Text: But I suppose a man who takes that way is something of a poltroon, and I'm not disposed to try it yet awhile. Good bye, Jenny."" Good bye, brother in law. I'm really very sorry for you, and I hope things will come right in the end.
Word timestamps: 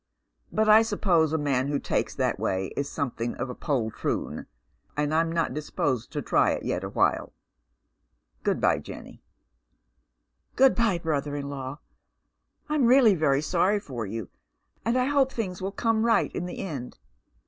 But 0.51 0.67
I 0.67 0.81
suppose 0.81 1.31
a 1.31 1.37
man 1.37 1.67
who 1.67 1.77
takes 1.77 2.15
that 2.15 2.39
way 2.39 2.73
is 2.75 2.89
something 2.89 3.35
of 3.35 3.51
a 3.51 3.53
poltroon, 3.53 4.47
and 4.97 5.13
I'm 5.13 5.31
not 5.31 5.53
disposed 5.53 6.11
to 6.13 6.23
try 6.23 6.53
it 6.53 6.63
yet 6.63 6.83
awhile. 6.83 7.33
Good 8.41 8.59
bye, 8.59 8.79
Jenny."" 8.79 9.21
Good 10.55 10.73
bye, 10.73 10.97
brother 10.97 11.35
in 11.35 11.49
law. 11.51 11.81
I'm 12.67 12.85
really 12.87 13.13
very 13.13 13.43
sorry 13.43 13.79
for 13.79 14.07
you, 14.07 14.29
and 14.83 14.97
I 14.97 15.05
hope 15.05 15.31
things 15.31 15.61
will 15.61 15.71
come 15.71 16.03
right 16.03 16.33
in 16.33 16.47
the 16.47 16.57
end. 16.57 16.97